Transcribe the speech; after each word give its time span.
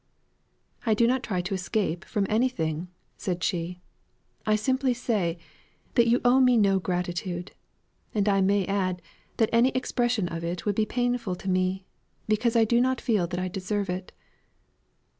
"I 0.83 0.95
do 0.95 1.05
not 1.05 1.21
try 1.21 1.41
to 1.41 1.53
escape 1.53 2.05
from 2.05 2.25
anything," 2.27 2.87
said 3.17 3.43
she. 3.43 3.81
"I 4.47 4.55
simply 4.55 4.95
say, 4.95 5.37
that 5.93 6.07
you 6.07 6.19
owe 6.25 6.39
me 6.39 6.57
no 6.57 6.79
gratitude; 6.79 7.51
and 8.11 8.27
I 8.27 8.41
may 8.41 8.65
add, 8.65 9.03
that 9.37 9.51
any 9.53 9.69
expression 9.75 10.27
of 10.27 10.43
it 10.43 10.65
will 10.65 10.73
be 10.73 10.87
painful 10.87 11.35
to 11.35 11.47
me, 11.49 11.85
because 12.27 12.55
I 12.55 12.65
do 12.65 12.81
not 12.81 12.99
feel 12.99 13.27
that 13.27 13.39
I 13.39 13.47
deserve 13.47 13.91
it. 13.91 14.11